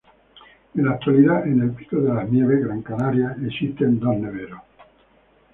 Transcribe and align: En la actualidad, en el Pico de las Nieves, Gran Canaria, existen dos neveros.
En 0.73 0.83
la 0.83 0.93
actualidad, 0.93 1.45
en 1.45 1.61
el 1.61 1.71
Pico 1.73 1.97
de 1.97 2.11
las 2.11 2.27
Nieves, 2.27 2.65
Gran 2.65 2.81
Canaria, 2.81 3.37
existen 3.47 3.99
dos 3.99 4.15
neveros. 4.17 4.61